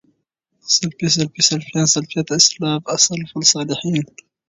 سلفي، 0.75 1.09
سلفۍ، 1.17 1.41
سلفيان، 1.51 1.85
سلفيَت، 1.95 2.27
اسلاف، 2.41 2.83
سلف 3.07 3.31
صالحين 3.55 4.03